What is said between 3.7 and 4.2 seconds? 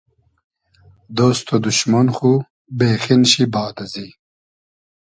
ازی